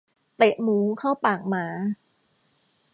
[0.37, 1.65] เตะหมูเข้าปากหมา